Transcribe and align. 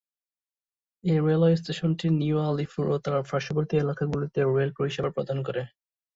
এই 1.03 1.17
রেলওয়ে 1.21 1.55
স্টেশনটি 1.57 2.07
নিউ 2.19 2.37
আলিপুর 2.47 2.83
ও 2.87 3.05
তার 3.05 3.15
পার্শ্ববর্তী 3.29 3.75
এলাকাগুলিতে 3.77 4.39
রেল 4.49 4.71
পরিষেবা 4.77 5.09
প্রদান 5.15 5.37
করে। 5.47 5.61